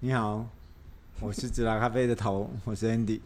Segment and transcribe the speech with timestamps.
[0.00, 0.46] 你好，
[1.18, 3.20] 我是直达咖啡的头，我是 Andy。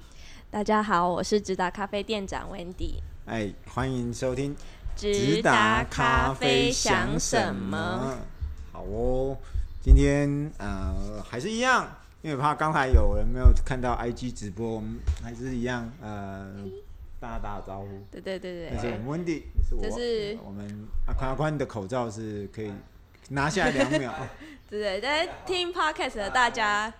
[0.50, 2.94] 大家好，我是直达咖啡店长 Wendy。
[3.26, 4.56] 哎，欢迎收听
[4.96, 8.16] 直达咖啡想什么？
[8.72, 9.36] 好哦，
[9.82, 11.86] 今天呃还是一样，
[12.22, 16.54] 因为怕刚才有人没有看到 IG 直播，我们还是一样呃，
[17.20, 17.88] 大家打个招呼。
[18.10, 22.72] 对对对对，那是我们 Wendy，是我，就是我们阿宽阿宽的口罩是可以
[23.28, 24.14] 拿下来两秒。
[24.72, 26.90] 对对，在听 podcast 的大家，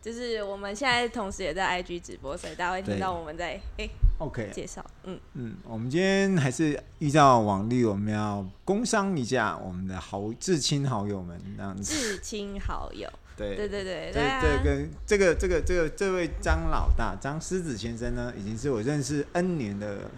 [0.00, 3.88] 就是我们现在同时也在 IG 直播，所以大家会听到我们在哎
[4.18, 11.82] ，OK 介绍，嗯嗯，我们今天还是依照往例，我们要工商一下我们的好至亲好友们，这样子。
[11.82, 20.08] 至亲好友， 对对对对，这这跟这个这个这个这位张老大张狮子先生呢，已经是我认识 N 年的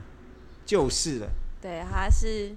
[0.67, 1.31] 旧事了。
[1.63, 2.55] 对，他是。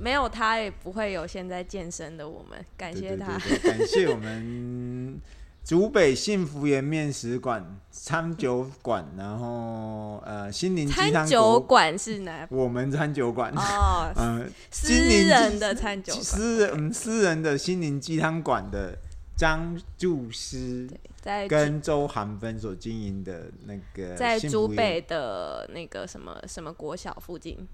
[0.00, 3.38] 没有他也不会有现在健身的我们，感谢他。
[3.38, 5.20] 对对对对，感谢我们
[5.62, 12.46] 竹北幸福园面食馆餐酒馆，然后呃心灵鸡汤餐酒馆是哪？
[12.50, 18.96] 我们餐酒馆哦，嗯、 呃，私人的餐酒馆，私人嗯私人的心灵鸡汤馆的
[19.36, 20.88] 张柱师，
[21.20, 27.68] 在跟周韩芬所经营的那个在竹北的那个什么什么国小附近。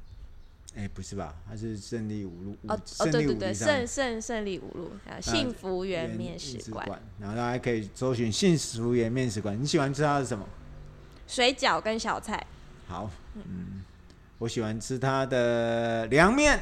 [0.77, 1.34] 哎、欸，不是吧？
[1.48, 4.91] 还是胜利五路哦哦，对对对，胜胜胜利五路
[5.22, 6.86] 幸福园面食馆，
[7.19, 9.58] 然后大家可以搜寻幸福园面食馆。
[9.58, 10.47] 你喜欢吃它的什么？
[11.27, 12.47] 水饺跟小菜。
[12.86, 13.82] 好，嗯，
[14.36, 16.60] 我喜欢吃它的凉面。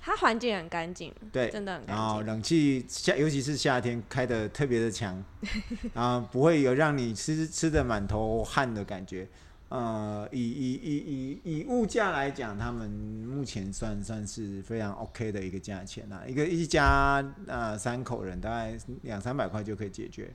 [0.00, 1.94] 它环境很干净，对，真的很干净。
[1.96, 5.22] 然后冷气夏，尤其是夏天开的特别的强，
[5.92, 9.28] 然后不会有让你吃吃的满头汗的感觉。
[9.68, 16.22] 呃，以以以以以物价来讲，他们目前算算是非常 OK 的一个价钱啦。
[16.26, 20.32] 一个一家呃三口人，大概两三百块就可以解决。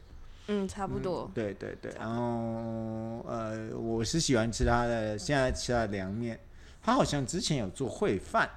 [0.47, 1.29] 嗯，差不多。
[1.29, 6.37] 嗯、对对对，然后呃，我是喜欢吃他的，现在吃他的凉面，
[6.81, 8.49] 他好像之前有做烩饭。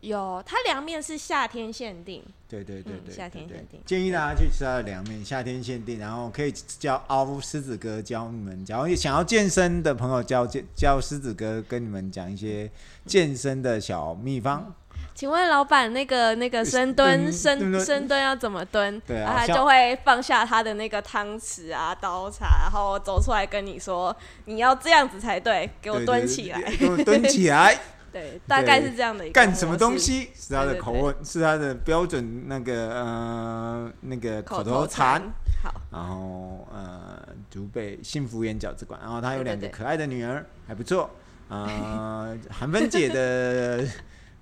[0.00, 2.22] 有，它凉面是夏天限定。
[2.48, 3.80] 对对对对，嗯、夏天限定。
[3.84, 12.70] 建议大家去吃它的凉面，夏天限定，然后可以叫凹狮子哥教你们，假如想要健身的朋友教教教狮子哥跟你们讲一些
[13.06, 14.64] 健身的小秘方。
[14.66, 14.74] 嗯、
[15.14, 19.00] 请问老板，那个那个深蹲 深深蹲要怎么蹲？
[19.06, 27.78] 对啊，然后他就会放下他的那个汤匙啊、刀叉，然后走出来跟你说，你要这样子才对，给我蹲起来，给我蹲起来。
[28.12, 29.32] 对，大概是这样的一个。
[29.32, 35.22] 干什么东西是他的口吻，是他的标准那个呃那个口头禅。
[35.62, 41.08] 好，然后呃，竹北幸福园饺子馆，然后他有两个可爱的女儿，还不错。
[41.48, 43.86] 呃， 韩芬姐的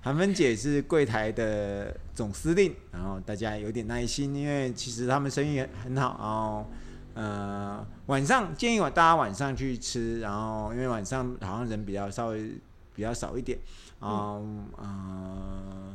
[0.01, 6.17] 韩芬姐是柜台的总司令，然后大家有点耐心，因为其实他们生意很好。
[6.19, 6.71] 然后
[7.15, 12.53] 呃，晚上建议我大家晚上去吃，然后因为晚上好像人比较稍微。
[12.99, 13.57] 比较少一点，
[14.01, 14.67] 嗯。
[14.77, 15.95] 嗯、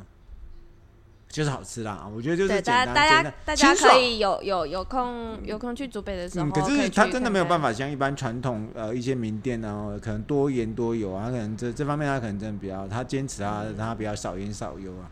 [1.28, 2.08] 就是好吃啦。
[2.10, 15.10] 我觉得就是简单，大家大家可以有有有空有空去竹北的时候，嗯，可是他真的没有办法像一般传统呃一些名店呢，可能多盐多油啊，可能这这方面他可能真的比较他坚持啊他比较少盐少油啊，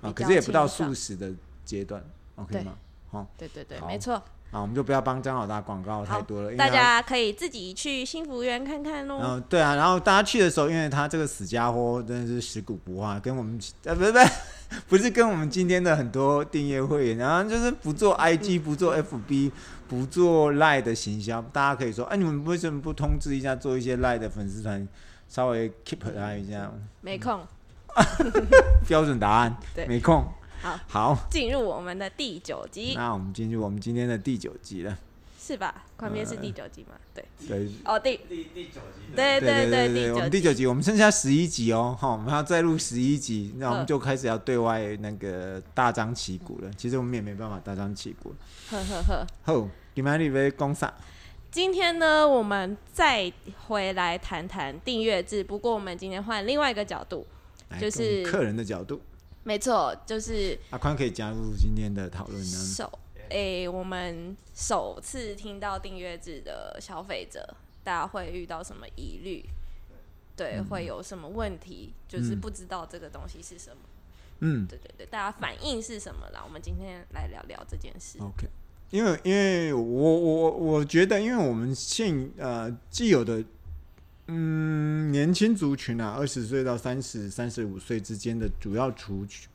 [0.00, 1.30] 啊，可是也不到素食的
[1.62, 2.02] 阶段
[2.36, 2.72] ，OK 吗？
[3.10, 4.22] 好，对对对，没错。
[4.54, 6.54] 啊，我们就不要帮张老大广告太多了。
[6.54, 9.18] 大家可以自己去幸福园看看喽。
[9.20, 14.26] 嗯，对啊，然后大家去的时候，因为他这个死家伙真的是食古不化，跟我们呃不是不是
[14.88, 19.50] 不是跟我们今天的很多订阅会员，然后就是不做 IG，不做 FB，
[19.88, 21.42] 不做 Line 的行销。
[21.52, 24.86] 大家可以说，哎，你们为什么不通知一下，做一些 Line 的粉丝团，
[25.28, 26.70] 稍微 keep 他一下？
[27.00, 27.40] 没空。
[28.86, 29.56] 标准答案。
[29.74, 30.24] 对，没空。
[30.88, 32.94] 好，进入我们的第九集。
[32.96, 34.96] 那我们进入我们今天的第九集了，
[35.38, 35.84] 是吧？
[35.96, 36.94] 宽边是第九集吗？
[37.14, 46.70] 对对哦，第第第九集，对对对对，我们第九集，我们剩下十一集哦，好，我们要再录十一集，那我们就开始要对外那个大张旗鼓了。
[46.78, 48.34] 其实我们也没办法大张旗鼓。
[48.70, 49.26] 呵呵呵。
[49.42, 50.92] 好，今天你要讲啥？
[51.50, 53.30] 今天呢，我们再
[53.66, 57.26] 回来谈谈订阅制，不过我们今天换另外一个角度，
[57.78, 59.00] 就是客人的角度。
[59.44, 62.46] 没错，就是阿宽可以加入今天的讨论呢。
[62.46, 62.90] 首，
[63.28, 67.54] 诶，我们首次听到订阅制的消费者，
[67.84, 69.44] 大家会遇到什么疑虑？
[70.34, 71.92] 对，嗯、会有什么问题？
[72.08, 73.76] 就是不知道这个东西是什么。
[74.40, 76.42] 嗯，对对对，大家反应是什么啦？
[76.42, 78.18] 我们今天来聊聊这件事。
[78.20, 78.48] OK，
[78.90, 83.44] 因为因为我我我觉得，因为我们现呃既有的。
[84.26, 89.48] 嗯，年轻族群啊，二十岁到三十三十五岁之间的主要族群，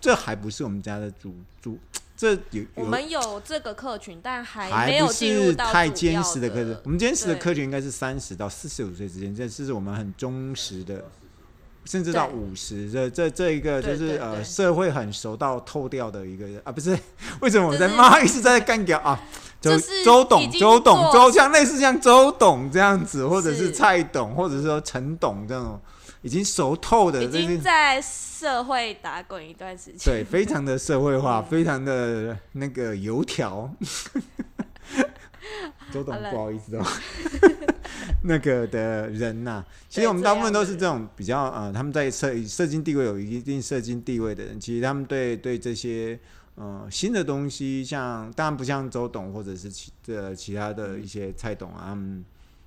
[0.00, 1.78] 这还不是我们家的主主
[2.16, 6.76] 这有，我们有这个客群，但还没有进入到太坚实的客群。
[6.84, 11.04] 我们坚实的客群应该是三十到四十五岁之间，这是我们很忠实的，
[11.84, 12.88] 甚至到五十。
[12.88, 16.96] 这这这一个就是呃，社会很熟到透掉的一个人啊，不是？
[17.42, 18.22] 为什么我在骂？
[18.22, 19.20] 一直在干掉啊？
[19.64, 25.80] 周周董，周董，周像类似像周董这样子，或者是蔡董，或者是说陈董这种。
[26.22, 33.70] 已经熟透的，已经在社会打滚一段时间，对，非常的社会化，非常的那个油条。
[35.92, 36.86] 周董，不好意思哦，
[38.22, 46.18] 那个的人呐、啊，其实我们大部分都是这种比较呃，他们在社社经地位有一定社经地位的人，其实他们对对这些
[46.56, 51.96] 呃新的东西，像当然不像周董或者是其的其他的一些蔡董啊，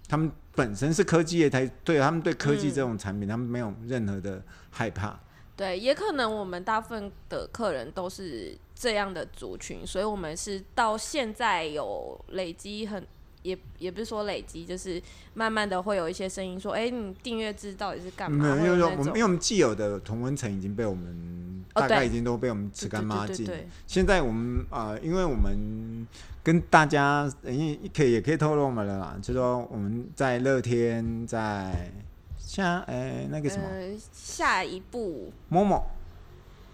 [0.08, 0.32] 他们。
[0.58, 4.42] 本身是科技业，态对他们对科技这种产品，他们没有任何的
[4.72, 5.16] 害怕。
[5.56, 13.06] 对，也可能我们大部分的客人都是这样的族群，所以我们是到现在有累积很。
[13.48, 15.02] 也也不是说累积，就是
[15.34, 18.56] 慢慢的会有一些声音说，哎、欸，你订阅制到底是干嘛？
[18.56, 23.50] 没有，因为我们因为我们既有的同温层已经被我们大概已经都被我们吃干抹净。
[23.86, 26.06] 现在我们啊、呃，因为我们
[26.44, 31.90] 跟大家，因为可以也可以透露我们了啦，就说我们在乐天，在
[32.38, 35.84] 下哎、欸、那个什么、呃，下一步，Momo。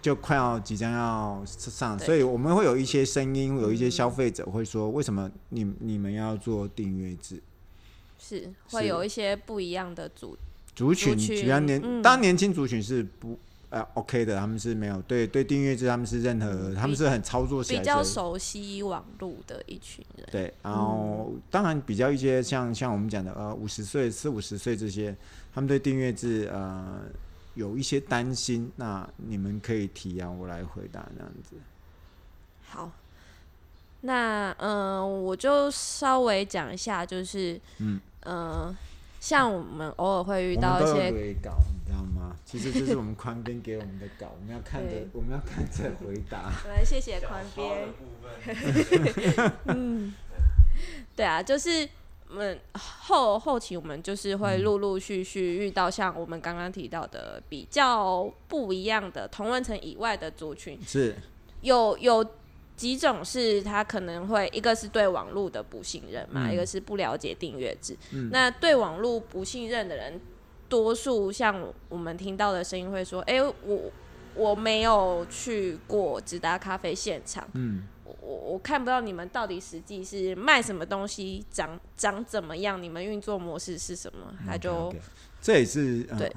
[0.04, 7.42] 就快要即将要上，所以我们会有一些声音，有一些消费者会说：“为什么你你们要做订阅制？”
[8.20, 10.38] 是会有一些不一样的族
[10.76, 13.40] 族群，比较年、嗯、当年轻族群是不
[13.70, 20.28] 呃 OK 的，他们是没有对对订阅制，他们是任何、嗯、他们是很操作起来比较熟悉网络的一群人。
[20.30, 25.16] 对，然后、嗯、当然比较一些像像我们讲的呃五十岁四五十岁这些，
[25.56, 27.04] 他们对订阅制呃。
[27.56, 31.56] 有一些担心，那你们可以提啊，我来回答这样子。
[32.68, 32.92] 好，
[34.02, 38.78] 那嗯、呃，我就稍微讲一下，就是嗯嗯、呃，
[39.20, 42.36] 像我们偶尔会遇到一些稿，你知道吗？
[42.44, 46.52] 其实这是我们宽边给我们的稿，我们要看着，我们要看着回答。
[46.68, 47.88] 来，谢谢宽边。
[49.66, 50.14] 嗯，
[51.16, 51.88] 对啊，就是。
[52.34, 61.16] 我们后后期，我们就是会陆陆续续遇到像我们刚刚提到的比较不一样的同文层以外的族群，是
[61.62, 62.26] 有有
[62.76, 67.96] 几种是他可能会一个是对网络的不信任嘛，嗯、一个是不了解订阅制。
[68.12, 70.20] 嗯、那对网络不信任的人，
[70.68, 73.92] 多数像我们听到的声音会说：“哎、欸，我
[74.34, 77.88] 我没有去过直达咖啡现场。”嗯。
[78.26, 84.34] 我我看不到你们到底实际是卖什么东西，长长怎么样，你们运作模式是什么？
[84.48, 85.00] 他就 okay, okay.
[85.42, 86.34] 这也是、呃、对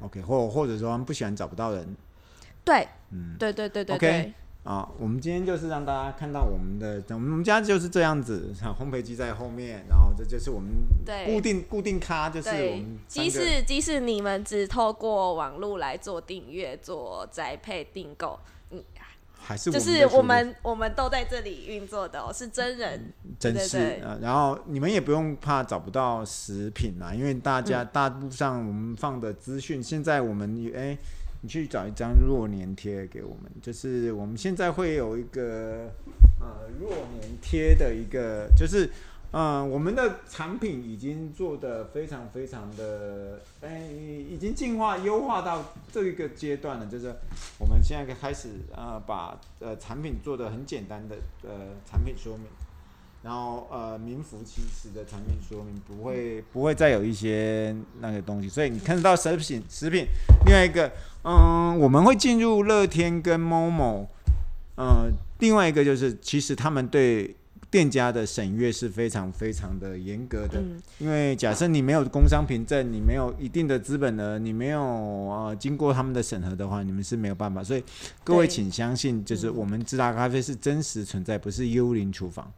[0.00, 1.96] ，OK，或或者说他们不喜欢找不到人，
[2.64, 10.70] 对，嗯，对对对对，OK，对啊，我们今天就是让大家看到我们的，我们家就是这样子，像烘焙机在后面，然后这就是我们
[11.26, 18.52] 固定固定咖，就是我们即使即使你们只透过网络来做订阅、做宅配订购，嗯。
[19.38, 24.18] 还是就是我们我们都在这里运作的哦，是真人，真是啊。
[24.20, 30.98] 然后你们也不用怕找不到食品啦，因为大家大部上我们放的资讯，现在我们哎、欸，
[31.40, 35.90] 你去找一张弱年贴给我们，就是我们现在会有一个
[36.40, 38.90] 呃弱年贴的一个就是。
[39.30, 43.82] 嗯，我们的产品已经做得非常非常的，哎、
[44.26, 46.86] 已经进化优化到这一个阶段了。
[46.86, 47.14] 就是
[47.58, 51.50] 我们现在开始呃，把呃产品做得很简单的呃
[51.84, 52.46] 产品说明，
[53.22, 58.48] 然后呃名副其实的产品说明，不会不会再有一些那个东西。
[58.48, 60.06] 所以你看得到食品食品，
[60.46, 60.90] 另外一个
[61.24, 64.06] 嗯，我们会进入乐天跟 Momo，
[64.78, 67.36] 嗯，另外一个就是其实他们对。
[67.70, 77.62] 店家的审阅是非常非常的严格的，嗯、因为假设你没有工商凭证，你没有一定的资本额，你没有呃经过他们的审核的话，你们是没有办法。
[77.62, 77.84] 所以
[78.24, 82.50] 各位请相信，就是我们智达咖啡是真实存在，不是幽灵厨房。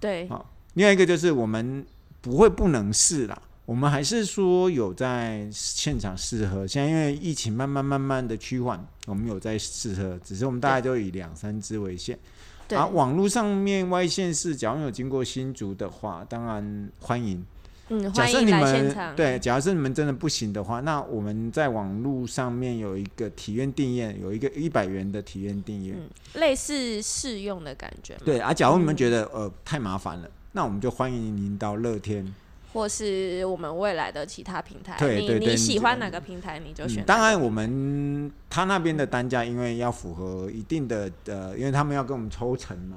[0.00, 1.84] 对，好，另外一个就是我们
[2.22, 6.66] 不会不能试啦，我们还是说有在现场试喝。
[6.66, 12.18] 现在因为疫情慢慢慢慢的趋缓，我们有在试喝，只是我们大概就以两三支为限。
[12.66, 17.44] 对啊，网络上面外线是，假如有经过新竹的话，当然欢迎。
[17.90, 19.14] 嗯，假设你们。
[19.14, 26.08] 对，假设你们真的不行的话，那我们在网络上面有一个体验订阅，有一个一百元的体验订阅，嗯，
[26.40, 28.16] 类似试用的感觉。
[28.24, 32.34] 对啊，假如你们觉得呃太麻烦了，那我们就欢迎您到乐天，
[32.74, 37.04] 或是我们未来的其他平台，对对对，你你喜欢哪个平台你就选。
[37.04, 42.96] 当然，我们他那边的单价，因为要符合一定的呃，因为他们要跟我们抽成嘛，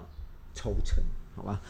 [0.55, 0.97] 抽成，
[1.35, 1.61] 好吧？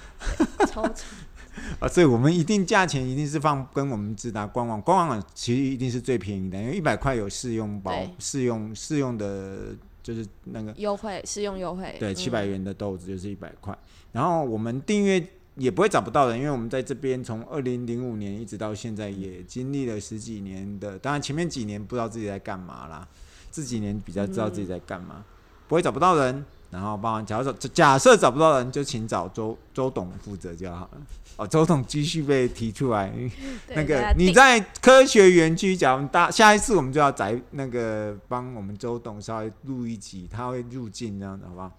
[0.68, 1.06] 抽成
[1.82, 13.78] 啊，所以我们一定价钱一定是放跟我们直达官网，官网其实一定是最便宜的，因为一百块有试用包，试用试用的，就是那个优惠试用优惠，对，七百元的豆子就是一百块，
[14.14, 15.22] 然后我们订阅。
[15.58, 20.98] 也不会找不到人，因为我们在这边从二零零五年一直到现在，也经历了十几年的。
[21.00, 23.08] 当然前面几年不知道自己在干嘛啦，
[23.52, 25.24] 这几年比较知道自己在干嘛，嗯、
[25.68, 26.46] 不会找不到人。
[26.70, 30.98] 然后帮，假如说假设找不到人，就请找周周董负责就好了。
[31.38, 33.10] 哦，周董继续被提出来，
[33.70, 41.72] 那个你在科学园区，假如大下一次我们就要在那个帮我们周董稍微录一集，他会入境这样子，好不好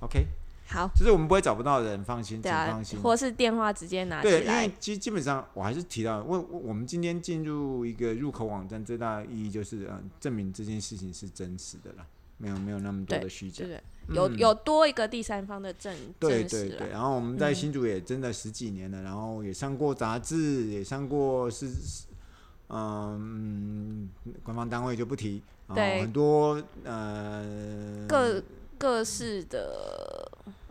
[0.00, 0.26] ？OK。
[0.72, 2.98] 好，就是我们不会找不到人，放心，请放心。
[3.02, 4.22] 或是电话直接拿。
[4.22, 12.06] 对，因为基基本上我还是提到，我我们今天进入一个入口网站，最大的意义就是嗯，证明这件事情是真实的啦，
[12.38, 13.66] 没有没有那么多的虚假。
[13.66, 15.94] 对，有有多一个第三方的证。
[16.18, 16.88] 对对对。
[16.88, 21.68] 然后我们在新竹也真的十几年了，然后也上过杂志，也上过是
[22.70, 24.08] 嗯，
[24.42, 25.42] 官方单位就不提。
[25.74, 26.00] 对。
[26.00, 28.06] 很多呃。
[28.08, 28.42] 各
[28.78, 30.21] 各式的。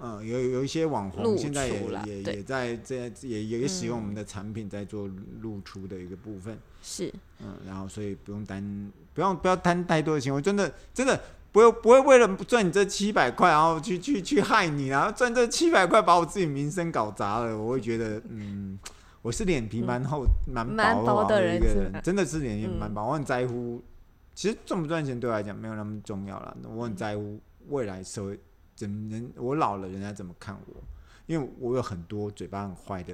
[0.04, 5.08] 嗯，有有一些网红现在也也也在这也也使用我们的产品在做
[5.42, 6.58] 露出的一个部分。
[6.82, 18.80] 是，嗯，然后所以不用担，不用不要担太多的钱，我真的真的不会不会为了赚你这七百块，然后去去去害你，然后赚这七百块把我自己名声搞砸了，我会觉得，嗯，
[19.22, 23.80] 我是脸皮蛮厚蛮、嗯、薄的一个人，真的是脸皮蛮薄，我很在乎，
[24.34, 27.40] 其实赚不赚钱对我来讲没有那么重要了，我很在乎
[27.70, 28.40] 未来社会。
[28.82, 29.32] 怎么人？
[29.36, 30.84] 我老了，人家怎么看我？
[31.28, 33.14] 因为我有很多嘴巴很坏的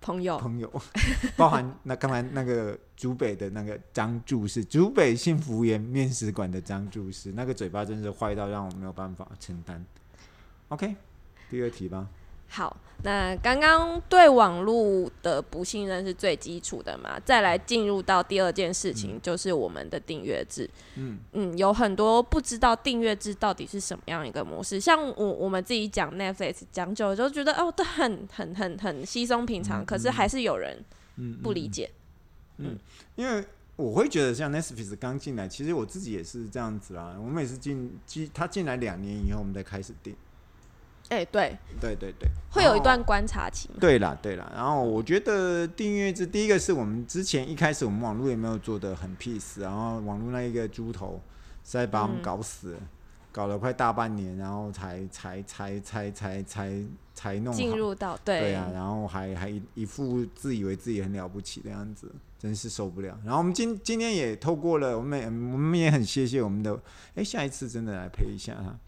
[0.00, 0.72] 朋友，朋友，
[1.36, 9.84] 包含那刚才那个竹北的那个张柱是，竹北幸福园面食馆的张柱是，那个嘴巴真是坏到让我没有办法承担。
[10.68, 10.94] OK，
[11.50, 12.08] 第二题吧。
[12.50, 12.74] 好，
[13.04, 17.20] 那刚刚对网络的不信任是最基础的嘛？
[17.24, 20.68] 再来进入到第二件事情，嗯、就是我们的订阅制。
[20.96, 24.80] 嗯嗯，有很多不知道订阅制到底是什么样一个模式。
[24.80, 30.82] 像我我们自己讲 Netflix 讲久了，就觉得哦，都很很很很稀松平常，嗯、可是还是有人
[31.42, 31.90] 不理解。
[32.56, 32.78] 嗯，嗯嗯
[33.14, 33.44] 因为
[33.76, 37.14] 我会觉得像 Netflix 刚进来，其实我自己也是这样子啦。
[37.18, 40.16] 我们也是进进他进来两年以后，我们再开始订。
[41.08, 43.70] 哎、欸，对，对对对，会有一段观察期。
[43.80, 44.50] 对啦，对啦。
[44.54, 51.20] 然后我觉得订阅制，第一个是我们之前一开始我们网络也没有做的很 peace，然后网络那一个猪头，
[51.64, 52.88] 实在把我们搞死了，嗯、
[53.32, 56.84] 搞了快大半年，然后才才才才才才
[57.14, 63.18] 才弄进入到对对啊，然后还还一副自以为自己很了不起的样子，真是受不了。
[63.24, 66.74] 然后我们今今天也透过了，我们我们也很谢谢我们的，
[67.14, 68.78] 哎、欸，下一次真的来陪一下哈。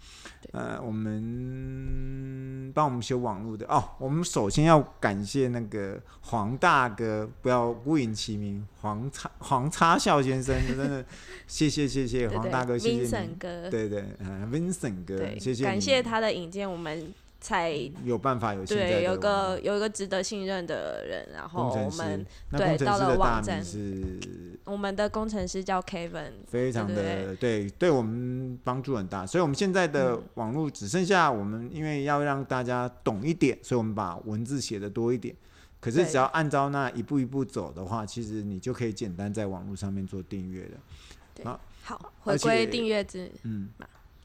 [0.52, 3.83] 呃，我们帮我们修网络的哦。
[3.99, 11.04] 我们首先要感谢那个黄大哥，不要孤影其名，黄叉黄叉笑先生，真的
[11.47, 17.14] 谢谢谢谢黄大哥，谢谢你，Vincent 哥，对对，嗯，Vincent 哥，谢谢，感谢他的引荐，我们。
[17.40, 17.73] 才
[18.04, 24.20] 有办法有对，有个有一个值得信任的人，然后我们对到了网站是
[24.64, 35.35] 我们的工程师叫 Kevin，非常的对，对我们帮助很大，所以我们现在的网络只剩下我们，因为要让大家懂一点，所以我们把文字写的多一点。
[35.80, 41.42] 可是只要按照那一步一步走的话，其实你就可以简单在网络上面做订阅的。
[41.42, 43.70] 好，好，回归订阅制，嗯，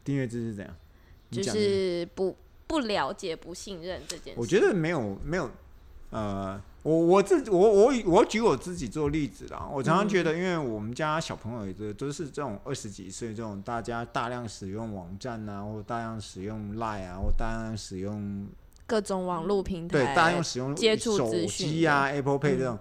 [0.04, 0.76] 订阅制是怎样？
[1.32, 2.36] 就是不。
[2.68, 5.50] 不了解、不信任这件事，我觉得没有没有，
[6.10, 9.68] 呃，我我自我我我举我自己做例子啦。
[9.72, 18.48] 我常常觉得，因为我们家小朋友也都都是这种二十几岁，这种大家大量使用网站啊，或大量使用 Line 啊，或大量使用
[18.88, 22.80] 各种网络平台，对，大量使用接触手机啊，Apple Pay 这种。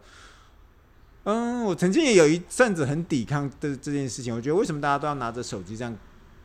[1.24, 4.34] 嗯，嗯，我曾经也有一阵子很抵抗这这件事情。
[4.34, 5.96] 我觉得为什么大家都要拿着手机这样？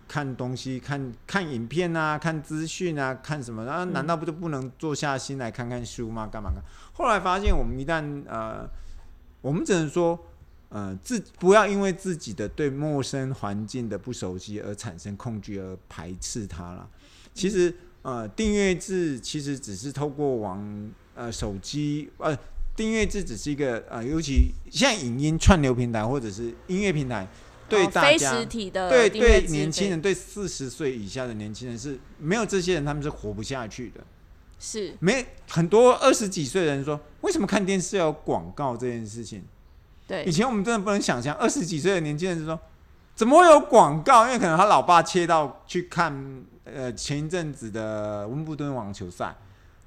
[0.10, 3.64] 看东西，看看影片啊，看资讯啊，看什么？
[3.64, 6.28] 啊，难道不就不能坐下心来看看书吗？
[6.28, 6.64] 干嘛干？
[6.94, 8.68] 后来发现，我们一旦呃，
[9.42, 10.20] 我们只能说，
[10.70, 16.90] 呃，自不要因为自己的对陌生环境的不熟悉而产生恐惧而排斥它了。
[17.36, 22.36] 其实，呃，订阅制其实只是透过网呃手机呃，
[22.76, 27.28] 订阅制只是一个呃，尤其现在影音串流平台或者是音乐平台。
[27.70, 34.02] 对大家，非实体的对对年轻人，对四十岁以下的年轻人是没有这些人，他们是活不下去的。
[34.60, 39.44] 是没很多二十几岁的人说，为什么看电视要有广告这件事情？
[40.06, 42.60] 对，以前我们真的不能想象，二十几岁的年轻人说，
[43.16, 44.26] 怎么会有广告？
[44.26, 49.36] 因为可能他老爸切到去看，呃，前一阵子的温布顿网球赛。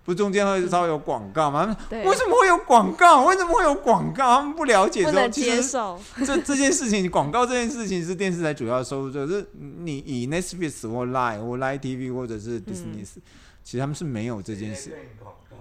[0.05, 1.77] 不，中间会稍微有广告吗？
[1.91, 3.25] 为什么会有广告？
[3.25, 4.39] 为什么会有广告？
[4.39, 5.99] 他们不了解，不能接受。
[6.27, 9.47] 这这件事情，广告这件事情是电视台主要收入，就是
[9.81, 13.23] 你以 Netflix 或 Line 或 Line TV 或者是 Disney，、嗯、
[13.63, 14.97] 其实他们是没有这件事。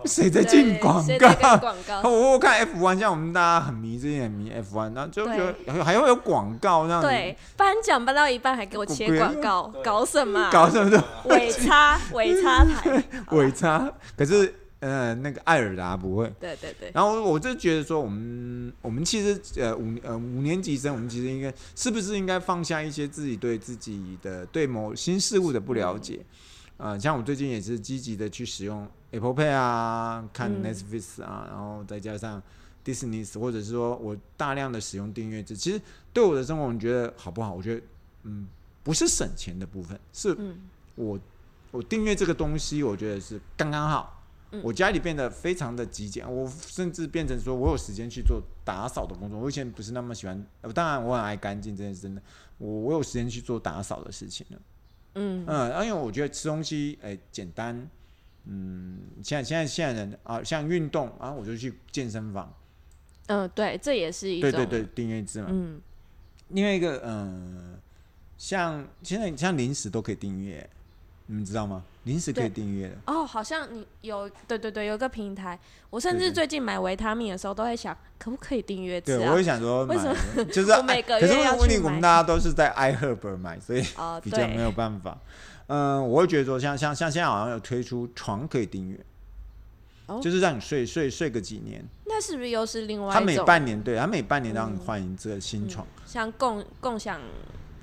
[0.06, 2.02] 谁在进广告？
[2.10, 7.08] 我我看 F1，像我们大家很迷，这些很迷 F1，然后就觉得还会有广告那样子。
[7.08, 10.50] 对，颁奖颁到一半还给我切广告，搞什么？
[10.52, 11.04] 搞什么的？
[11.26, 13.94] 尾插尾插台，尾插。
[14.18, 16.34] 可是呃，那个艾尔达不会。
[16.40, 16.90] 对对对。
[16.96, 26.16] 然后我就觉得说，我们我们其实呃五呃五年级生，我们其实应该是不是应该放下一些自己对自己的对某新事物的不了解？
[26.16, 26.26] 啊、
[26.82, 28.88] 呃，像我最近也是积极的去使用。
[29.12, 32.42] Apple Pay 啊，看 Netflix 啊，嗯、然后再加上
[32.84, 35.80] Disney，或者是说我大量的使用订阅制，其实
[36.12, 37.54] 对我的生活，你觉得好不好？
[37.54, 37.82] 我觉得，
[38.24, 38.48] 嗯，
[38.84, 40.36] 不是省钱的部分，是
[40.96, 41.20] 我
[41.70, 44.18] 我订阅这个东西，我觉得是刚刚好。
[44.64, 49.40] 我家里变得非常的极简，我甚至变成说我有时间去做打扫的工作。
[49.40, 52.22] 我以前不是那么喜欢，当然我很爱干净，这件事真的，
[52.58, 54.60] 我我有时间去做打扫的事情了。
[55.16, 57.90] 嗯嗯，因为我觉得吃东西哎简单。
[58.46, 62.52] 嗯，现在现在现在人啊，像运动啊，我就去健身房。
[63.28, 65.50] 嗯、呃，对，这也是一种对对对订阅制嘛。
[65.52, 65.80] 嗯，
[66.48, 67.78] 另外一个嗯，
[68.38, 70.68] 像现在像零食都可以订阅，
[71.32, 71.82] 你们知道吗？
[72.04, 75.58] 临时可以订阅的哦，好像你有对对对，有个平台。
[75.90, 79.00] 我甚至最近买维他命的时候，都会想可不可以订阅？
[79.00, 80.44] 对，我会想说，为什么？
[80.52, 81.52] 就是我每个月要去买。
[81.52, 83.82] 可是问题，我们大家都是在 iHerb 买，所以
[84.22, 85.18] 比较没有办法。
[85.68, 89.00] 嗯，我会觉得说像，像像像现在好像有推出床可以订阅，
[90.08, 91.82] 哦，就是让你睡睡睡个几年。
[92.08, 93.14] 那是不是又是另外？
[93.14, 97.22] 他每半年对，他每半年让你换一个新床，嗯嗯、像共共享。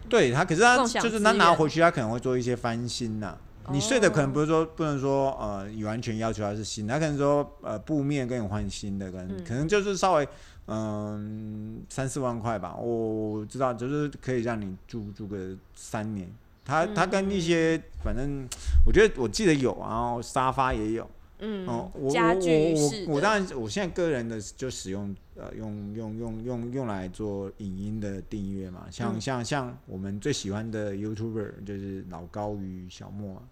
[0.08, 3.70] 对他，可是他就是他拿回去，他可能会做一些翻新呐、啊。
[3.70, 10.26] 你睡的可能不是说不能说呃，你完全要求它是新的，他可能说呃布面跟你换新的，可能、嗯、可能就是稍微
[10.68, 12.74] 嗯三四万块吧。
[12.76, 16.26] 我知道，就是可以让你住住个三年。
[16.64, 18.48] 他他跟一些反正，
[18.86, 21.06] 我觉得我记得有，然后沙发也有，
[21.40, 33.42] 嗯，哦，我我我我当然我现在个人的就使用呃用用用用用来做影音的订阅嘛，像像像我们最喜欢的 YouTuber 就是老高与小莫，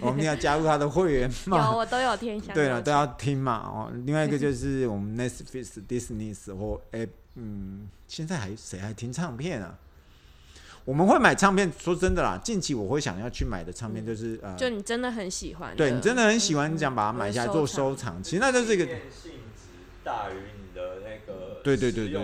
[0.00, 9.78] 我们要加入他的会员嘛，有我都有听， 对了都要听嘛哦，另外一个就 是我们 Netflix、Disney 或哎嗯，现在还谁还听唱片啊？
[10.84, 18.94] 我们会买唱片，说真的啦，近期我会想要去买的唱片就是、嗯、呃，就你真的很喜欢，对你真的很喜欢，你想把它买下来做收藏，其实那就是一个性
[19.54, 19.68] 质
[20.02, 22.20] 大于你的那个对对对对，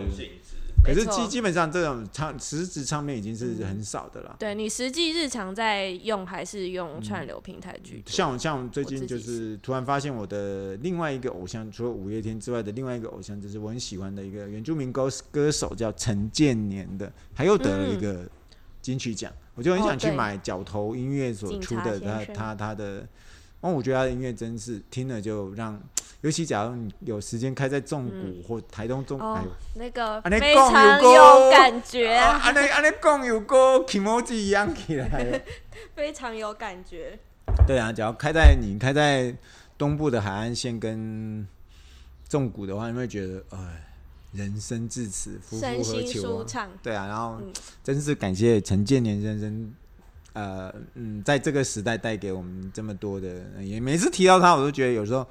[0.83, 4.35] 可是基基本上这种唱实质唱片已经是很少的了。
[4.39, 8.11] 对你实际日常在用还是用串流平台居多？
[8.11, 18.27] 像像最近就是突然发现我的另外一个偶像，除了五月天之外的另外一个偶像，就是我很喜欢的一个原住民歌歌手叫陈建年的，他又得了一个。
[18.87, 23.05] 嗯金曲奖，我就很想去买角头音乐所出的他他他的，
[23.61, 25.81] 哦，我觉得他的音乐真是听了就让，
[26.21, 35.43] 尤其假如你有时间开在纵谷或台东纵，哎呦，那个非常有感觉，啊，那啊那共有个 kimochi 一样起来，
[35.97, 37.19] 非常有感觉。
[37.67, 39.35] 对啊，只要开在你开在
[39.77, 41.45] 东部的海岸线跟
[42.29, 43.83] 纵谷的话，你会觉得哎。
[44.37, 46.69] 人生至此，夫复何求、啊？
[46.83, 49.75] 对啊，然后、嗯、真是感谢陈建年先生，
[50.35, 55.27] 呃，嗯，在这个时代带给我们这么多的，也每次提到他，我都觉得有时候，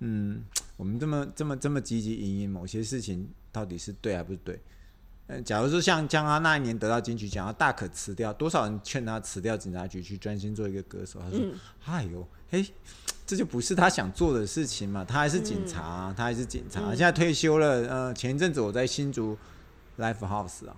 [0.00, 0.44] 嗯，
[0.76, 4.60] 我们这么这么这么积极营营某些事情，到底是对还不是对？
[5.28, 11.18] 嗯，假如说像像他那一年得到金曲奖，他大可辞掉，多少人劝他辞掉警察局去专心做一个歌手？
[11.20, 11.54] 他说：“嗯、
[11.86, 12.64] 哎呦，嘿。”
[13.26, 17.68] 这就不是他想做的事情嘛，他还是警察、啊嗯，他还是警察、啊，现在退休了。
[17.88, 19.36] 呃，前一阵子我在新竹
[19.98, 20.76] Live House 啊，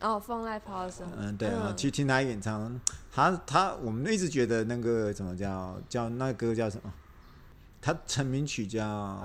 [0.00, 2.80] 哦，放 Live House，嗯，对啊，去听他演唱，
[3.12, 6.92] 他他，我们一直觉得那个怎么叫叫那个歌叫什么？
[7.80, 9.24] 他成名曲叫。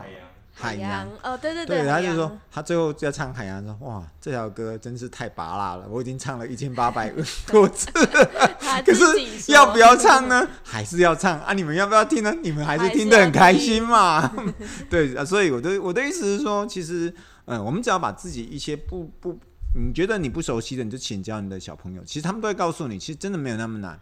[0.53, 7.11] 海洋哦，对对对，对，他就说他最后要唱海洋，说哇，这条歌真是太拔辣了，我已经唱了一千八百
[7.47, 10.47] 多次了， 可是要不要唱呢？
[10.63, 11.53] 还是要唱啊？
[11.53, 12.33] 你们要不要听呢？
[12.43, 14.31] 你们还是听得很开心嘛？
[14.89, 17.11] 对啊，所以我的我的意思是说，其实
[17.45, 19.39] 嗯，我们只要把自己一些不不，
[19.73, 23.99] 你觉得你不熟悉的，你就请教你的小朋友，其实他们都会告诉你，其实真的没有那么难。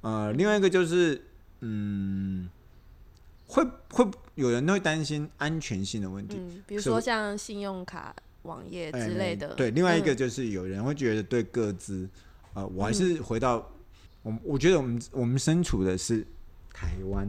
[0.00, 1.22] 呃，另外一个就是
[1.60, 2.48] 嗯。
[3.48, 4.06] 会会
[4.36, 9.48] 有人会担心安全性的问题，嗯，比如说像信用卡、网页之类的。
[9.54, 12.08] 对，另外一个就是有人会觉得对各自，
[12.54, 13.66] 呃，我还是回到
[14.22, 16.24] 我，我觉得我们我们身处的是
[16.72, 17.28] 台湾，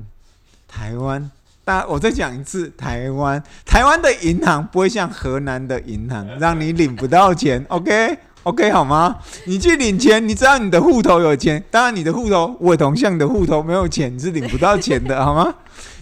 [0.67, 1.31] 台湾。
[1.65, 9.19] 大，我再讲一次，台湾，台湾的银行不会像河南的银行让你领不到钱，OK？OK OK, 好吗？
[9.45, 15.53] 你去领钱，你知道你的户头有钱，当然你的户头，我同像你的户头没有钱，你是领不到钱的，好吗？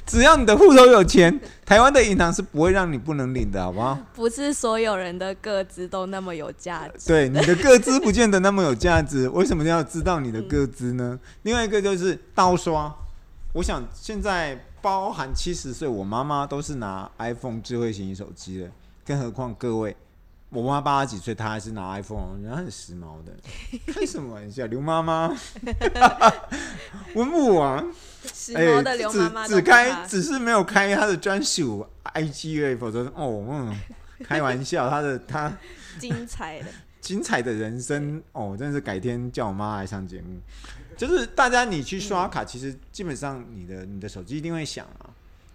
[0.07, 3.99] 只要你的户头有钱，台湾的银行是不会让你不能领的，好不好？
[4.15, 7.07] 不是所有人的个资都那么有价值。
[7.07, 11.09] 对，你的个资不见得那么有价值， 为什么要知道你的个资呢？
[11.11, 12.91] 嗯、另外一个就是盗刷，
[13.53, 18.71] 我想现在包含七十岁，我妈妈都是拿 iPhone 智慧型手机的，
[19.05, 19.95] 更何况各位。
[20.49, 23.33] 我妈八十几岁，她还是拿 iPhone，人家很时髦的。
[23.93, 25.35] 开什么玩笑，刘妈妈，
[27.15, 27.93] 文武王，
[28.33, 33.77] 时髦的刘妈妈、欸、只，只开，只是没有开她的专属 IG 而已，否则哦，嗯，
[34.23, 35.51] 开玩笑，她的她
[35.99, 36.67] 精彩的。
[36.99, 40.39] 精彩的人生哦，真的是改天叫我妈来上节目。
[40.97, 45.06] 就是大家你去刷卡，其实基本上你的你的手机一定会响啊。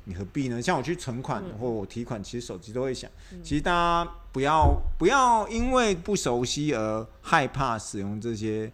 [0.04, 0.60] 你何必呢？
[0.60, 3.10] 像我去存款或我提款，其实手机都会响。
[3.42, 8.70] 其实大家不要不要因为不熟悉而害怕使用这些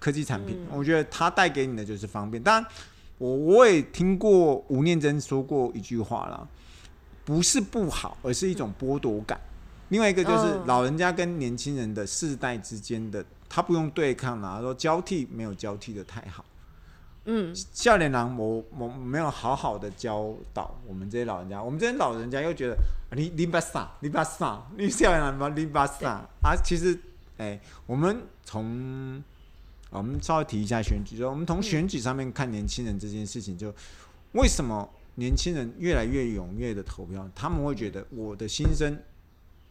[0.00, 0.66] 科技产品。
[0.72, 2.42] 我觉得它带给你的就是方便。
[2.42, 2.70] 当然，
[3.18, 6.48] 我我也听过吴念真说过一句话啦，
[7.24, 9.40] 不是不好，而是一种剥夺感。
[9.90, 16.44] 另外一个就是老人家跟年轻人的世代之间的，他不用对抗啦，说交替没有交替的太好。
[17.24, 22.76] 嗯，少年郎，我我没有好好的教导我们这些老人家，我们这些老人家又觉得
[23.12, 26.56] 你你把傻，你把傻，你笑脸郎把你把傻啊？
[26.64, 26.92] 其实，
[27.38, 29.22] 哎、欸，我们从
[29.90, 33.72] 我们稍微提一下选举，就我们从选举上面看年轻人这件事情，就
[34.32, 37.30] 为什么年轻人越来越踊跃的投票？
[37.36, 38.98] 他们会觉得我的心声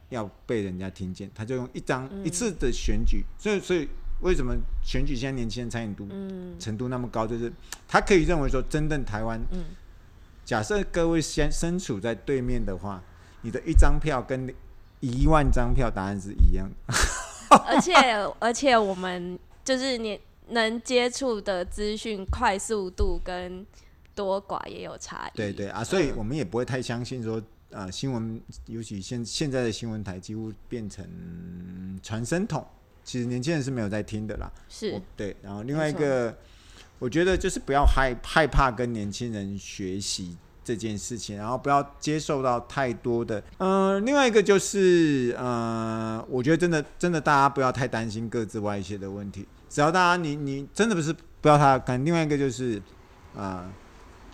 [0.08, 3.90] 要被人家听见，他就用一张一次的选举，所以所以。
[4.22, 6.08] 为什么选举现在年轻人参与度
[6.60, 7.28] 程度那么高？
[7.28, 7.52] 就是
[7.88, 9.42] 他可以认为说，真正台湾，
[10.46, 13.04] 假设各位先身处在对面的话，
[13.42, 14.54] 你的一张票跟
[15.00, 16.70] 一万张票答案是一样。
[17.50, 17.94] 而且
[18.40, 23.66] 而且我们就是你能接触的资讯快速度跟
[24.14, 25.38] 多寡也有差异。
[25.38, 31.06] 对对啊，所以我们也不会太相信说，呃，新闻尤其现现在的新闻台几乎变成
[32.04, 32.66] 传声筒。
[33.04, 35.36] 其实年轻人是没有在听的啦，是对。
[35.42, 36.36] 然后另外一个，
[37.00, 43.44] 我觉得就是不要害害怕跟年轻人学习这件事情，然后不要接受到太多的。
[43.58, 52.04] 嗯、呃，另外一个就是，呃，我觉得真的真的大家不要太担心各自外泄的问题，只要大家你你真的不是不要他干。
[52.06, 52.78] 另外一个就是，
[53.36, 53.74] 啊、呃。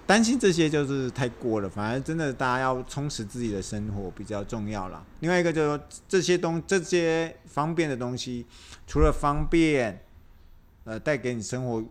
[0.08, 5.04] 担心这些就是太过了，反而真的大家要充实自己的生活比较重要啦。
[5.20, 8.46] 另外一个就是说，这些东这些方便的东西，
[8.88, 10.02] 除了方便，
[10.86, 11.84] 呃，带给你生活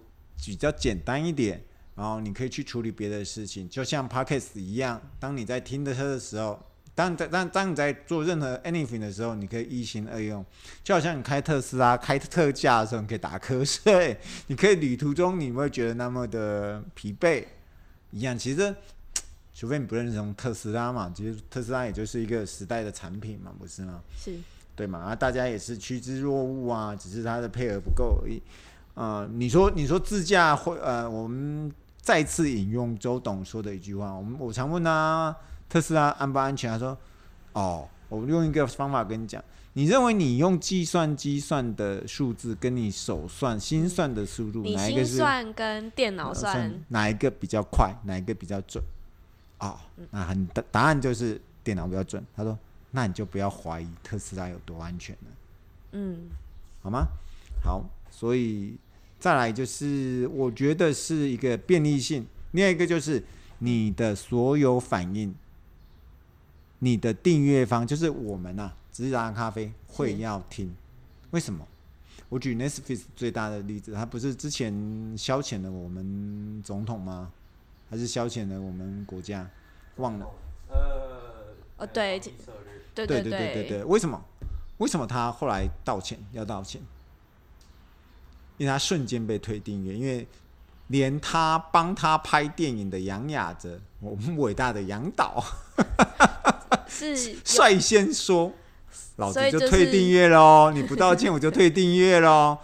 [0.42, 1.62] 比较简单一点，
[1.94, 6.58] 然后你可以去处理别的事情，就像 Podcast 一样，当你在听的车的时候，
[6.94, 10.42] 当在当当你在做任何 anything 的时候，你可以一心二用，
[10.82, 17.44] 就好像你开特斯拉开特价的时候，你可以打瞌睡，你可以旅途中你会觉得那么的疲惫。
[18.10, 18.74] 一样，其实，
[19.54, 24.00] 除非你不认同特斯拉嘛，其实特斯拉也就是一个时代的产品嘛，不是吗？
[24.18, 24.36] 是，
[24.74, 24.98] 对嘛？
[24.98, 28.40] 啊，大家也是趋之若鹜啊，只是它的配额不够而已。
[28.94, 35.34] 呃，你说，你说自驾会呃，我们再次引用周董说的一句话，我们我常问他
[35.68, 36.96] 特斯拉安不安全，他说，
[37.52, 39.42] 哦，我用一个方法跟你讲。
[39.74, 45.08] 你认为你用计算机算的数字，跟你手算心算的速度，哪一个是？
[45.08, 47.94] 心算跟电脑算，哪一个比较快？
[48.04, 48.82] 哪一个比较准？
[49.58, 49.78] 哦，
[50.10, 52.24] 那很答答案就是电脑比较准。
[52.34, 52.58] 他说，
[52.90, 55.30] 那你就不要怀疑特斯拉有多安全了。
[55.92, 56.30] 嗯，
[56.82, 57.06] 好吗？
[57.62, 58.76] 好，所以
[59.18, 62.26] 再来就是，我觉得是一个便利性。
[62.52, 63.22] 另外一个就是
[63.58, 65.34] 你的所有反应，
[66.78, 68.76] 你的订阅方就是我们呐、啊。
[68.92, 70.74] 直达咖啡会要听，
[71.30, 71.66] 为什么？
[72.30, 74.72] 我举 Netflix 最大的例子，他不是之前
[75.18, 77.30] 消遣了我们总统吗？
[77.90, 79.46] 还是消遣了我们国家？
[79.96, 80.26] 忘了。
[80.70, 82.18] 呃，哦，对，
[82.94, 84.18] 对对对对对对，为什么？
[84.78, 86.18] 为什么他后来道歉？
[86.32, 86.80] 要道歉？
[88.56, 90.26] 因为他瞬间被推订阅，因为
[90.86, 95.44] 连他帮他拍电影的杨雅哲，我们伟大的杨导，
[96.88, 98.52] 是率先说。
[99.16, 100.70] 老子就退订阅喽！
[100.74, 102.58] 你不道歉， 我就退订阅喽！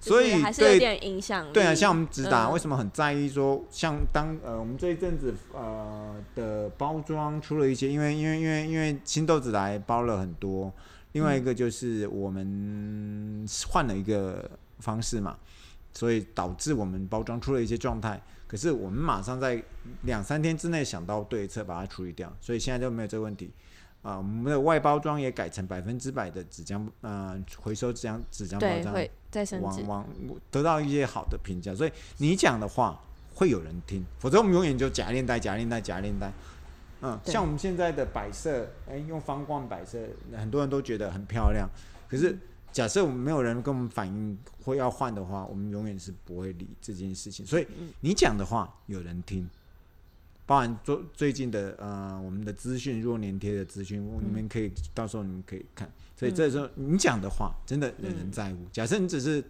[0.00, 1.52] 所以还是有点影响。
[1.52, 10.72] 对啊，像我们直达、嗯、为什么很在意说，像当呃我们这一阵子呃的包装出了一些，因为因为因为因为新豆子来包了很多，
[11.10, 15.36] 另外一个就是我们换了一个方式嘛，
[15.92, 18.22] 所以导致我们包装出了一些状态。
[18.46, 19.62] 可是我们马上在
[20.02, 23.52] 两三天之内想到对策，把它处理掉，所以现在就没有这个问题。
[24.02, 30.08] 啊、呃，我们的外包装也改成百分之百的纸浆，呃，回收纸浆纸浆包装，会再升级，往往
[30.50, 31.74] 得到一些好的评价。
[31.74, 33.00] 所以你讲的话
[33.34, 36.32] 会有人听，否则我们永远就假链带、假链带、假链带。
[37.02, 39.98] 嗯，像我们现在的摆设，哎、欸，用方罐摆设，
[40.36, 41.68] 很多人都觉得很漂亮。
[42.08, 42.38] 可是
[42.76, 47.46] 假设我们没有人跟我们反映会要换的话，我们永远是不会理这件事情。
[47.46, 47.66] 所以
[48.00, 49.48] 你讲的话有人听。
[50.44, 55.90] 包含最最近的呃，我们的资讯若粘贴的资讯，你们可以到时候你们可以看。
[56.14, 58.58] 所以这时候你讲的话，真的有人在乎。
[58.70, 59.40] 假设你只是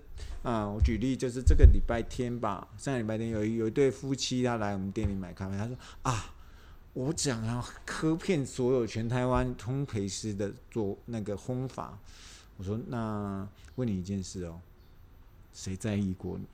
[0.44, 6.32] 啊、呃，我举例就是这个礼拜天吧，上个礼拜天有一有一对夫妻，他来我们店里买咖啡，他说啊，
[6.92, 11.98] 我讲要喝遍所有全台湾烘焙师的做那个烘法。
[12.56, 14.60] 我说那问你一件事哦，
[15.52, 16.44] 谁在意过你？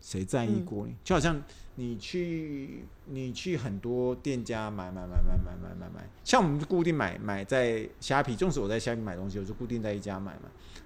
[0.00, 0.94] 谁在意过你？
[1.02, 1.42] 就好像。
[1.76, 10.42] 你去你去很多店家买买买买买买买买，像我们固定买买在虾皮，纵使我在虾皮买东西，我就固定在一家买嘛。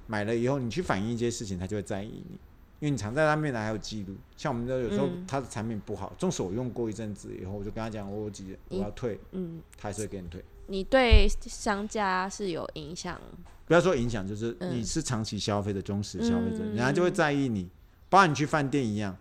[0.06, 2.38] 买了以后，你去反映一些事情，他就会在意你，
[2.80, 4.16] 因为你常在他面前还有记录。
[4.34, 10.42] 像我们的有时候他的产品不好，纵使我用过一阵子以后，我就跟他讲，我有几我要退，嗯，他还是会给你退。
[10.68, 13.20] 你对商家是有影响？
[13.66, 17.68] 不要说影响，就是你是长期消费的忠实消费者，人家就会在意你，
[18.08, 19.16] 包括你去饭店一样。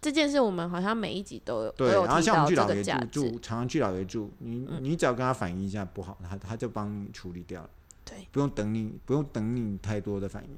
[0.00, 7.70] 这件事我们好像每一集都有对，有然后像我们去老爷住住，常常去老爷住，你、嗯、你只要跟他反映一下不好，他他就帮你处理掉了，
[8.04, 10.50] 对，不用等你不用等你太多的反应，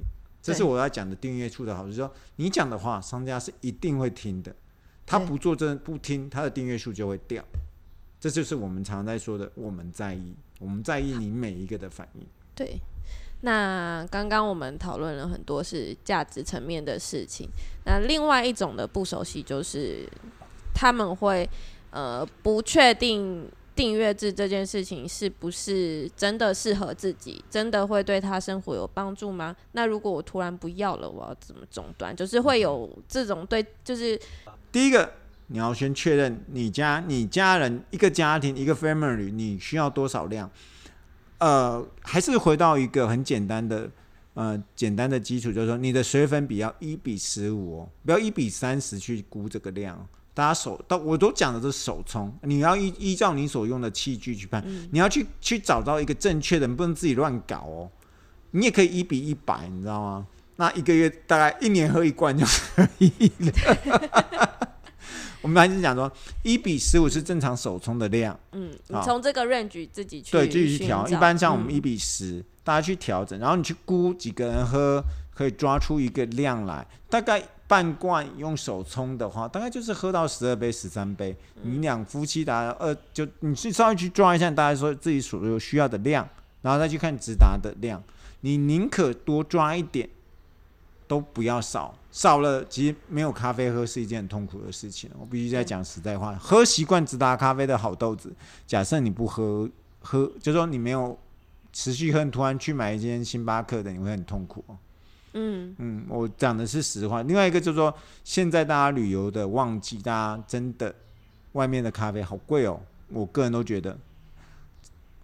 [0.42, 4.54] 这是我要讲的订阅处的好，就是说你讲的话，商家是一定会听的，
[5.06, 7.42] 他不做这不听，他的订阅数就会掉，
[8.20, 12.78] 这就是我们常常在说的，我们在意，我们在意你每一个的反应，对。
[13.42, 17.48] 那刚刚我们讨论了很多是价值层面的事情，
[17.86, 20.06] 那另外一种的不熟悉就是
[20.74, 21.48] 他们会
[21.90, 29.56] 呃不确定订阅制这件事情是不是真的适合自己，真的会对他生活有帮助吗？
[29.72, 32.14] 那如果我突然不要了，我要怎么中断？
[32.14, 34.20] 就是会有这种对，就是
[34.70, 35.10] 第一个
[35.52, 40.48] 你要先确认你家你家人一个家庭一个 family 你需要多少量。
[41.38, 43.90] 呃，还是回到一个很简单的，
[44.34, 50.06] 呃，简单的基础，就是说你的水粉比要一比十五哦，不要一比三十去估这个量。
[50.32, 57.90] 大家手到我都讲的是手冲，你要依依照你所用的器具去判，嗯、你要去去找到一个正确的，你不能自己乱搞哦。
[58.52, 60.26] 你也可以一比一百，你知道吗？
[60.56, 64.68] 那一个月大概一年喝一罐就可以了。
[65.42, 66.10] 我们还是讲说，
[66.42, 68.38] 一比十五是正常手冲的量。
[68.52, 71.06] 嗯，你从这个 range 自己去对自己去调。
[71.08, 75.02] 一般像我们一比十、嗯，大家去调整，然后你去估几个人喝，
[75.34, 76.86] 可以抓出一个量来。
[77.08, 81.34] 大概半罐用手冲的话，大概就是喝到十二杯、十三杯。
[81.62, 86.28] 你两夫妻大家呃，就你去稍微去抓一下，大家说自己所有需要的量，
[86.62, 88.02] 然后再去看直达的量。
[88.42, 90.08] 你宁可多抓一点，
[91.10, 91.92] 都不要少。
[92.12, 95.10] 少了，其实没有咖啡喝是一件很痛苦的事情。
[95.18, 98.32] 我必须在讲实在话，喝习惯直达咖啡的好豆子，
[98.64, 99.68] 假设你不喝，
[99.98, 101.18] 喝就说你没有
[101.72, 104.64] 持续喝，突然去买一间星巴克的，你会很痛苦。
[105.32, 107.22] 嗯嗯，我讲的是实话。
[107.24, 107.92] 另外一个就是说，
[108.22, 110.94] 现在大家旅游的旺季，大家真的
[111.52, 112.80] 外面的咖啡好贵哦。
[113.08, 113.98] 我个人都觉得，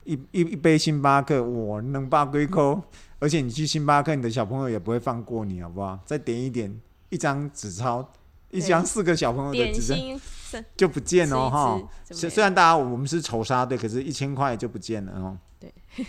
[0.06, 2.80] 一一一杯星巴克，我能把龟扣。
[3.18, 5.98] 而且你去星巴克，你的小朋友也不会放过你，好不好？
[6.04, 6.74] 再点一点，
[7.08, 8.06] 一张纸钞，
[8.50, 9.94] 一张四个小朋友的纸钞
[10.76, 11.80] 就不见了哈。
[12.10, 15.38] 虽虽然大家我们是仇杀队，可是一千块就不见了哦。
[15.58, 15.72] 对。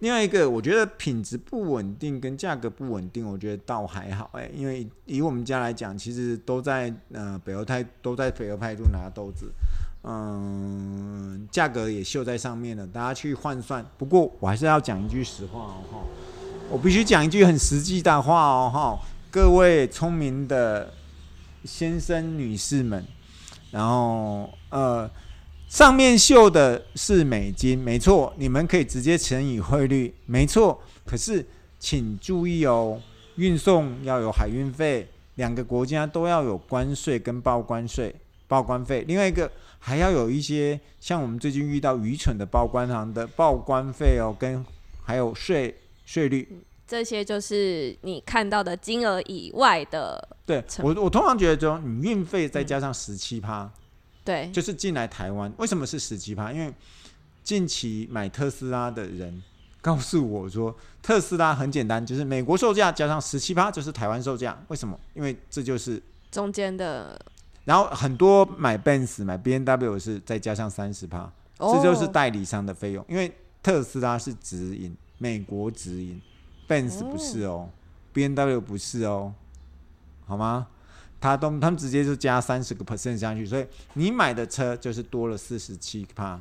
[0.00, 9.52] 另外一个，我觉得品质不稳定跟价格不稳定，我觉得倒还好哎，因为以我们家来讲，其实都在呃北欧派都在北欧派度拿豆子，
[10.04, 13.84] 嗯，价格也秀在上面了，大家去换算。
[13.98, 15.74] 不过我还是要讲一句实话哦。
[15.90, 15.98] 哈
[16.70, 18.98] 我必须讲一句很实际的话哦，哈，
[19.30, 20.92] 各位聪明的
[21.64, 23.02] 先生、女士们，
[23.70, 25.10] 然后呃，
[25.66, 30.78] 上面秀的是美金，没错，你们可以直接乘以汇率，没错。
[31.06, 31.44] 可是
[31.78, 33.00] 请注意哦，
[33.36, 38.14] 运送要有海运费，两个国家都要有关税跟报关税、
[38.46, 39.04] 报关费。
[39.08, 44.64] 另外一个还要有一些像我们最近遇到愚蠢的报关行的报关费哦，跟
[45.02, 45.74] 还有税。
[46.08, 50.26] 税率这些就是你看到的金额以外的。
[50.46, 53.70] 对我，我通常觉得说，你运费再加上十七趴，
[54.24, 56.50] 对，就是进来台湾，为什么是十七趴？
[56.50, 56.72] 因为
[57.44, 59.42] 近期买特斯拉的人
[59.82, 64.58] 告诉我说，特斯拉很简单，就是美国售价加上十七趴就是台湾售价。
[64.68, 64.98] 为什么？
[65.12, 67.20] 因为这就是中间的。
[67.68, 73.04] 然后很多买 Benz、买 B N W 是再加上三十趴，这就是代理商的费用。
[73.06, 73.30] 因为
[73.62, 76.18] 特斯拉是直营，美国直营
[76.66, 77.68] ，Benz 不是哦
[78.14, 79.34] ，B N W 不是哦。
[80.24, 80.66] 好吗？
[81.20, 86.40] 他都他们直接就加三十个 percent 上去，所以你买的车就是多了四十七趴，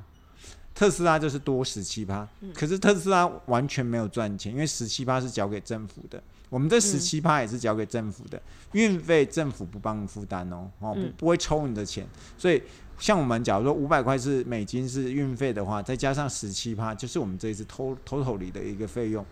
[0.74, 2.26] 特斯拉就是多十七趴。
[2.54, 12.07] 可是特斯拉完全没有赚钱，因为十七趴是交给政府的，我们这十七趴也是交给政府的，运费政府不帮你负担哦，哦不不会抽你的钱。
[12.38, 12.62] 所以
[12.97, 19.25] 像我们假如说五百块是美金是运费的话，再加上十七趴，就是我们这一次 totally 的一个费用。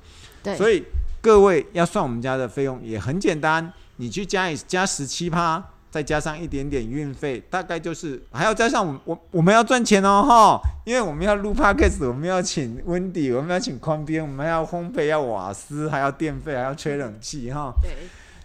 [0.43, 0.83] 对，所以
[1.21, 3.73] 各位要算我们家的费用也很简单。
[3.97, 17.71] 你去加一加十七趴，再加上一点点运费，大概就是还要加上我我我们要赚钱哦哈，因为我们要录 podcast，我们要请温迪，我们要请宽边，我们要烘焙，要瓦斯，还要电费，还要吹冷气哈。
[17.81, 17.91] 对，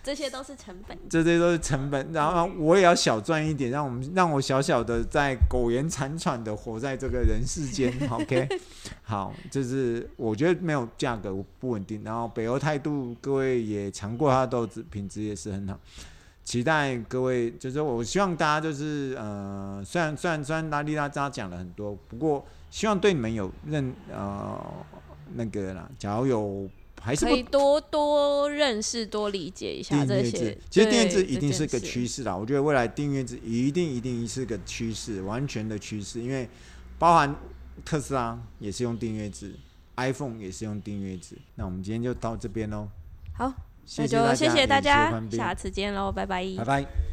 [0.00, 0.96] 这些都是成本。
[1.10, 7.92] 这些都是成本，然后我也要小赚一点，让我们让我小小的在苟延残喘的活在这个人世间。
[8.08, 8.48] OK，
[9.02, 15.76] 好，就是我觉得没有价格不稳定，然后北欧态度各位也尝过它的豆子，品质也是很好。
[16.50, 24.60] 期待各位，就是我希望大家就是呃，虽然虽然虽然拉里拉扎讲了很多，不过希望对你们有认呃
[25.36, 26.68] 那个啦，假如有
[27.00, 30.58] 还是可以多多认识、多理解一下这些。
[30.68, 36.48] 其实订阅制一定是个趋势啦，我觉得未来订阅制一定一定是个趋势，完全的趋势，因为
[36.98, 37.32] 包含
[37.84, 39.54] 特斯拉也是用订阅制
[39.94, 41.38] ，iPhone 也是用订阅制。
[41.54, 42.88] 那我们今天就到这边喽。
[43.34, 43.54] 好。
[43.98, 46.44] 那就谢谢大家，下次见喽，拜拜。
[46.58, 47.09] 拜拜。